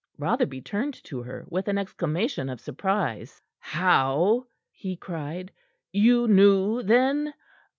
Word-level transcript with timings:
Rotherby 0.17 0.61
turned 0.61 0.95
to 1.03 1.21
her 1.21 1.45
with 1.47 1.67
an 1.67 1.77
exclamation 1.77 2.49
of 2.49 2.59
surprise. 2.59 3.39
"How?" 3.59 4.47
he 4.71 4.95
cried. 4.97 5.51
"You 5.91 6.27
knew, 6.27 6.81
then? 6.81 7.35